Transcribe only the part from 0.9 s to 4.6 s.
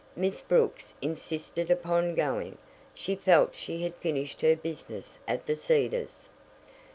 insisted upon going. She felt she had finished her